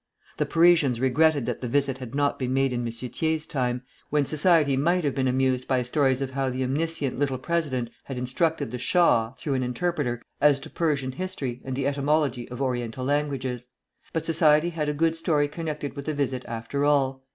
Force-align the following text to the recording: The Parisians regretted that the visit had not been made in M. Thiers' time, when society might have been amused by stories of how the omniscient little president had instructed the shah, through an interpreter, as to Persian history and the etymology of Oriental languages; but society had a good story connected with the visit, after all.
The 0.37 0.47
Parisians 0.47 0.99
regretted 0.99 1.45
that 1.45 1.61
the 1.61 1.67
visit 1.67 1.99
had 1.99 2.15
not 2.15 2.39
been 2.39 2.55
made 2.55 2.73
in 2.73 2.83
M. 2.83 2.91
Thiers' 2.91 3.45
time, 3.45 3.83
when 4.09 4.25
society 4.25 4.75
might 4.75 5.03
have 5.03 5.13
been 5.13 5.27
amused 5.27 5.67
by 5.67 5.83
stories 5.83 6.23
of 6.23 6.31
how 6.31 6.49
the 6.49 6.63
omniscient 6.63 7.19
little 7.19 7.37
president 7.37 7.91
had 8.05 8.17
instructed 8.17 8.71
the 8.71 8.79
shah, 8.79 9.33
through 9.33 9.53
an 9.53 9.61
interpreter, 9.61 10.23
as 10.41 10.59
to 10.61 10.71
Persian 10.71 11.11
history 11.11 11.61
and 11.63 11.75
the 11.75 11.85
etymology 11.85 12.49
of 12.49 12.63
Oriental 12.63 13.05
languages; 13.05 13.67
but 14.11 14.25
society 14.25 14.71
had 14.71 14.89
a 14.89 14.95
good 14.95 15.15
story 15.15 15.47
connected 15.47 15.95
with 15.95 16.05
the 16.05 16.15
visit, 16.15 16.43
after 16.47 16.83
all. 16.83 17.23